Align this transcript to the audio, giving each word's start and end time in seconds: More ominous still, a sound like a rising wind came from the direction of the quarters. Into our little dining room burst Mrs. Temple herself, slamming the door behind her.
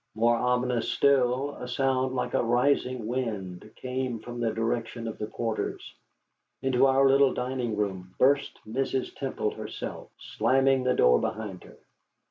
More 0.15 0.35
ominous 0.35 0.89
still, 0.89 1.51
a 1.57 1.67
sound 1.67 2.15
like 2.15 2.33
a 2.33 2.41
rising 2.43 3.05
wind 3.05 3.69
came 3.75 4.17
from 4.17 4.39
the 4.39 4.49
direction 4.51 5.07
of 5.07 5.19
the 5.19 5.27
quarters. 5.27 5.93
Into 6.63 6.87
our 6.87 7.07
little 7.07 7.35
dining 7.35 7.77
room 7.77 8.15
burst 8.17 8.59
Mrs. 8.67 9.13
Temple 9.15 9.51
herself, 9.51 10.09
slamming 10.19 10.83
the 10.85 10.95
door 10.95 11.21
behind 11.21 11.63
her. 11.65 11.77